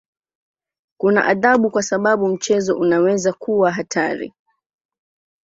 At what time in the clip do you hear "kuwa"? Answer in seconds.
3.33-3.71